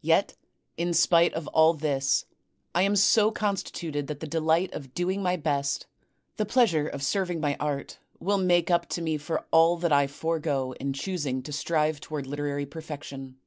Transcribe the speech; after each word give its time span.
Yet 0.00 0.34
in 0.76 0.92
spite 0.92 1.34
of 1.34 1.46
all 1.46 1.72
this, 1.72 2.24
I 2.74 2.82
am 2.82 2.96
so 2.96 3.30
constituted 3.30 4.08
that 4.08 4.18
the 4.18 4.26
delight 4.26 4.72
of 4.74 4.92
doing 4.92 5.22
my 5.22 5.36
best, 5.36 5.86
the 6.36 6.44
pleasure 6.44 6.88
of 6.88 7.00
serving 7.04 7.38
my 7.38 7.56
art, 7.60 8.00
will 8.18 8.38
make 8.38 8.72
up 8.72 8.88
to 8.88 9.00
me 9.02 9.18
for 9.18 9.46
all 9.52 9.76
that 9.76 9.92
I 9.92 10.08
forego 10.08 10.72
in 10.80 10.92
choosing 10.92 11.44
to 11.44 11.52
strive 11.52 12.00
toward 12.00 12.26
literary 12.26 12.66
perfection. 12.66 13.38